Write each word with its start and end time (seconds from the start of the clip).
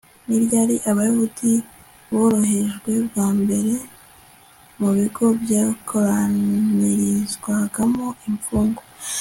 ni 0.27 0.37
ryari 0.43 0.75
abayahudi 0.89 1.51
boherejwe 2.11 2.91
bwa 3.07 3.27
mbere 3.39 3.73
mu 4.79 4.89
bigo 4.97 5.25
byakoranyirizwagamo 5.43 8.07
imfungwa 8.27 8.83